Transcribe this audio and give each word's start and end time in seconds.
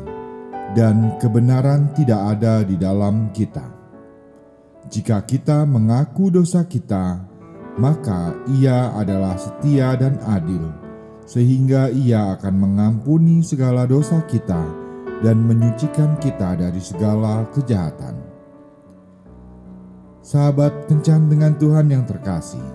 dan 0.76 1.16
kebenaran 1.16 1.88
tidak 1.96 2.36
ada 2.36 2.60
di 2.60 2.76
dalam 2.76 3.32
kita. 3.32 3.64
Jika 4.92 5.24
kita 5.24 5.64
mengaku 5.64 6.28
dosa 6.28 6.68
kita, 6.68 7.24
maka 7.80 8.36
Ia 8.60 8.92
adalah 8.92 9.40
setia 9.40 9.96
dan 9.96 10.20
adil, 10.28 10.68
sehingga 11.24 11.88
Ia 11.88 12.36
akan 12.36 12.54
mengampuni 12.60 13.40
segala 13.40 13.88
dosa 13.88 14.20
kita 14.28 14.62
dan 15.24 15.40
menyucikan 15.48 16.20
kita 16.20 16.60
dari 16.60 16.78
segala 16.78 17.48
kejahatan. 17.56 18.25
Sahabat 20.26 20.90
kencan 20.90 21.30
dengan 21.30 21.54
Tuhan 21.54 21.86
yang 21.86 22.02
terkasih, 22.02 22.66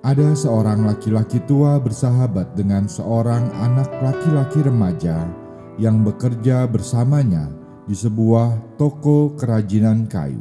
ada 0.00 0.32
seorang 0.32 0.88
laki-laki 0.88 1.44
tua 1.44 1.76
bersahabat 1.76 2.56
dengan 2.56 2.88
seorang 2.88 3.52
anak 3.60 3.92
laki-laki 4.00 4.64
remaja 4.64 5.28
yang 5.76 6.00
bekerja 6.00 6.64
bersamanya 6.72 7.52
di 7.84 7.92
sebuah 7.92 8.80
toko 8.80 9.36
kerajinan 9.36 10.08
kayu. 10.08 10.40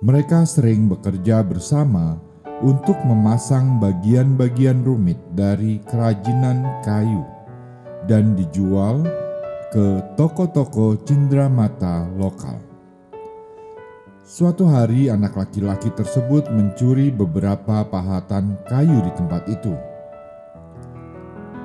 Mereka 0.00 0.48
sering 0.48 0.88
bekerja 0.88 1.44
bersama 1.44 2.16
untuk 2.64 2.96
memasang 3.04 3.76
bagian-bagian 3.76 4.80
rumit 4.88 5.20
dari 5.36 5.84
kerajinan 5.84 6.64
kayu 6.80 7.28
dan 8.08 8.32
dijual 8.40 9.04
ke 9.68 10.00
toko-toko 10.16 10.96
cindramata 11.04 12.08
lokal. 12.16 12.69
Suatu 14.30 14.62
hari, 14.62 15.10
anak 15.10 15.34
laki-laki 15.34 15.90
tersebut 15.90 16.46
mencuri 16.54 17.10
beberapa 17.10 17.82
pahatan 17.82 18.62
kayu 18.70 19.02
di 19.02 19.10
tempat 19.18 19.42
itu. 19.50 19.74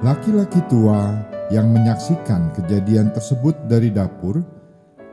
Laki-laki 0.01 0.65
tua 0.65 1.13
yang 1.53 1.69
menyaksikan 1.69 2.49
kejadian 2.57 3.13
tersebut 3.13 3.53
dari 3.69 3.93
dapur 3.93 4.41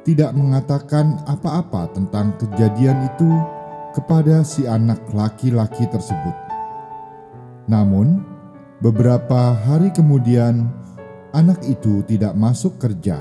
tidak 0.01 0.33
mengatakan 0.33 1.21
apa-apa 1.29 1.93
tentang 1.93 2.33
kejadian 2.41 3.05
itu 3.13 3.29
kepada 3.93 4.41
si 4.49 4.65
anak 4.65 5.05
laki-laki 5.13 5.85
tersebut. 5.93 6.33
Namun, 7.69 8.25
beberapa 8.81 9.53
hari 9.53 9.93
kemudian, 9.93 10.73
anak 11.37 11.61
itu 11.69 12.01
tidak 12.09 12.33
masuk 12.33 12.81
kerja. 12.81 13.21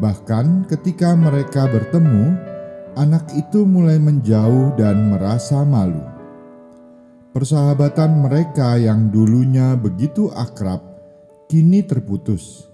Bahkan 0.00 0.64
ketika 0.72 1.12
mereka 1.12 1.68
bertemu, 1.68 2.51
anak 2.98 3.28
itu 3.36 3.64
mulai 3.64 3.96
menjauh 4.00 4.76
dan 4.76 5.12
merasa 5.12 5.62
malu. 5.64 6.02
Persahabatan 7.32 8.24
mereka 8.28 8.76
yang 8.76 9.08
dulunya 9.08 9.72
begitu 9.76 10.28
akrab 10.36 10.84
kini 11.48 11.80
terputus 11.84 12.72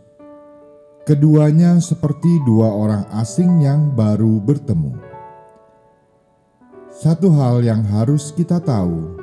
Keduanya 1.09 1.81
seperti 1.81 2.28
dua 2.45 2.69
orang 2.69 3.09
asing 3.17 3.65
yang 3.65 3.97
baru 3.97 4.45
bertemu. 4.45 4.93
Satu 6.93 7.33
hal 7.33 7.65
yang 7.65 7.81
harus 7.81 8.28
kita 8.37 8.61
tahu, 8.61 9.17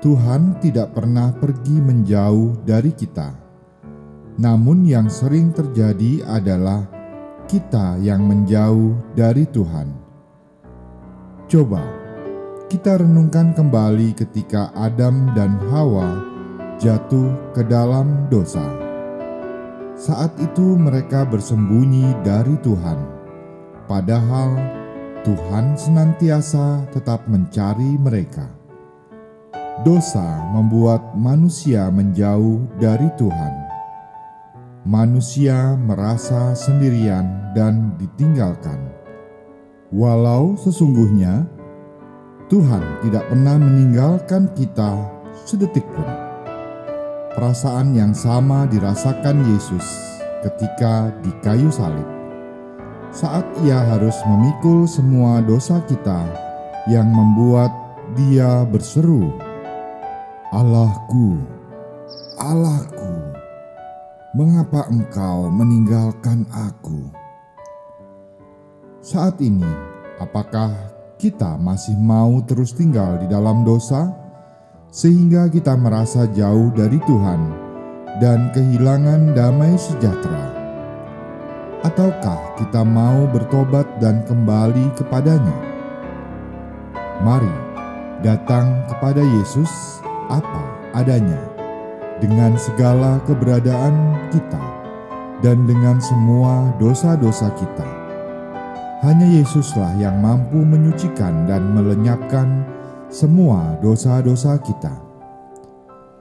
Tuhan 0.00 0.56
tidak 0.64 0.96
pernah 0.96 1.28
pergi 1.36 1.84
menjauh 1.84 2.64
dari 2.64 2.96
kita. 2.96 3.36
Namun, 4.40 4.88
yang 4.88 5.12
sering 5.12 5.52
terjadi 5.52 6.24
adalah 6.24 6.88
kita 7.44 8.00
yang 8.00 8.24
menjauh 8.24 8.96
dari 9.12 9.44
Tuhan. 9.52 10.07
Coba 11.48 11.80
kita 12.68 13.00
renungkan 13.00 13.56
kembali 13.56 14.12
ketika 14.12 14.68
Adam 14.76 15.32
dan 15.32 15.56
Hawa 15.72 16.20
jatuh 16.76 17.32
ke 17.56 17.64
dalam 17.64 18.28
dosa 18.28 18.88
saat 19.98 20.30
itu 20.38 20.78
mereka 20.78 21.26
bersembunyi 21.26 22.22
dari 22.22 22.54
Tuhan, 22.62 23.02
padahal 23.90 24.54
Tuhan 25.26 25.74
senantiasa 25.74 26.86
tetap 26.94 27.26
mencari 27.26 27.98
mereka. 27.98 28.46
Dosa 29.82 30.22
membuat 30.54 31.18
manusia 31.18 31.90
menjauh 31.90 32.62
dari 32.78 33.10
Tuhan. 33.18 33.54
Manusia 34.86 35.74
merasa 35.74 36.54
sendirian 36.54 37.50
dan 37.58 37.98
ditinggalkan, 37.98 38.78
walau 39.88 40.52
sesungguhnya 40.60 41.48
Tuhan 42.48 42.80
tidak 43.04 43.28
pernah 43.28 43.56
meninggalkan 43.60 44.48
kita 44.56 44.96
sedetik 45.44 45.84
pun. 45.92 46.08
Perasaan 47.36 47.92
yang 47.92 48.16
sama 48.16 48.64
dirasakan 48.66 49.44
Yesus 49.52 49.84
ketika 50.40 51.12
di 51.20 51.30
kayu 51.44 51.68
salib. 51.68 52.08
Saat 53.12 53.44
ia 53.64 53.80
harus 53.84 54.16
memikul 54.28 54.84
semua 54.88 55.40
dosa 55.44 55.80
kita 55.88 56.24
yang 56.88 57.08
membuat 57.08 57.72
dia 58.16 58.64
berseru, 58.68 59.32
Allahku, 60.52 61.36
Allahku, 62.40 63.12
mengapa 64.32 64.88
engkau 64.88 65.52
meninggalkan 65.52 66.48
aku? 66.52 67.27
Saat 69.08 69.40
ini, 69.40 69.64
apakah 70.20 70.68
kita 71.16 71.56
masih 71.56 71.96
mau 71.96 72.44
terus 72.44 72.76
tinggal 72.76 73.16
di 73.16 73.24
dalam 73.24 73.64
dosa? 73.64 74.28
sehingga 74.88 75.52
kita 75.52 75.76
merasa 75.76 76.24
jauh 76.32 76.72
dari 76.72 76.96
Tuhan 77.04 77.40
dan 78.20 78.48
kehilangan 78.56 79.36
damai 79.36 79.76
sejahtera? 79.76 80.56
Ataukah 81.84 82.56
kita 82.58 82.82
mau 82.82 83.28
bertobat 83.30 83.86
dan 83.96 84.24
kembali 84.26 84.90
kepadanya? 84.98 85.56
Mari 87.22 87.54
datang 88.24 88.82
kepada 88.90 89.22
Yesus 89.22 90.02
apa 90.28 90.64
adanya, 90.96 91.38
dengan 92.18 92.58
segala 92.58 93.22
keberadaan 93.24 94.20
kita 94.34 94.64
dan 95.40 95.64
dengan 95.68 95.96
semua 96.02 96.74
dosa-dosa 96.82 97.52
kita. 97.54 98.07
Hanya 98.98 99.30
Yesuslah 99.30 99.94
yang 100.02 100.18
mampu 100.18 100.58
menyucikan 100.58 101.46
dan 101.46 101.70
melenyapkan 101.70 102.66
semua 103.06 103.78
dosa-dosa 103.78 104.58
kita, 104.58 104.90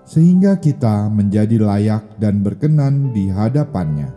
sehingga 0.06 0.62
kita 0.62 1.10
menjadi 1.10 1.58
layak 1.58 2.06
dan 2.22 2.46
berkenan 2.46 3.10
di 3.18 3.34
hadapannya, 3.34 4.14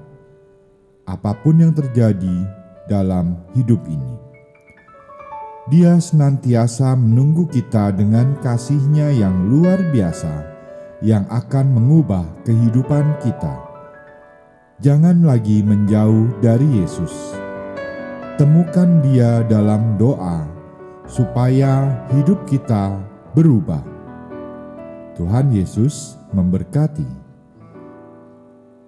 apa 1.08 1.32
pun 1.40 1.56
yang 1.56 1.72
terjadi 1.72 2.36
dalam 2.84 3.40
hidup 3.56 3.80
ini. 3.88 4.12
Dia 5.72 5.96
senantiasa 5.96 6.92
menunggu 7.00 7.48
kita 7.48 7.96
dengan 7.96 8.36
kasihnya 8.44 9.08
yang 9.08 9.48
luar 9.48 9.80
biasa, 9.88 10.34
yang 11.00 11.24
akan 11.32 11.80
mengubah 11.80 12.28
kehidupan 12.44 13.24
kita. 13.24 13.56
Jangan 14.84 15.24
lagi 15.24 15.64
menjauh 15.64 16.44
dari 16.44 16.84
Yesus. 16.84 17.40
Temukan 18.40 19.04
Dia 19.04 19.44
dalam 19.44 20.00
doa 20.00 20.48
supaya 21.04 22.00
hidup 22.08 22.48
kita 22.48 22.96
berubah. 23.36 23.84
Tuhan 25.12 25.52
Yesus 25.52 26.16
memberkati. 26.32 27.04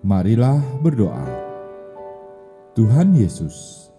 Marilah 0.09 0.57
berdoa. 0.81 1.29
Tuhan 2.73 3.13
Yesus, 3.13 3.93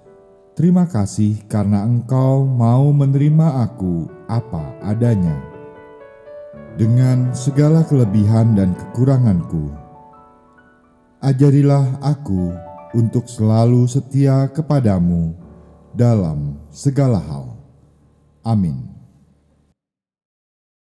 terima 0.58 0.90
kasih 0.90 1.46
karena 1.46 1.86
Engkau 1.86 2.50
mau 2.50 2.90
menerima 2.90 3.70
aku 3.70 4.10
apa 4.26 4.74
adanya. 4.82 5.38
Dengan 6.82 7.30
segala 7.38 7.86
kelebihan 7.86 8.58
dan 8.58 8.74
kekuranganku, 8.74 9.70
ajarilah 11.22 12.02
aku 12.02 12.50
untuk 12.98 13.30
selalu 13.30 13.86
setia 13.86 14.50
kepadamu 14.50 15.43
dalam 15.94 16.58
segala 16.74 17.22
hal. 17.22 17.54
Amin. 18.44 18.94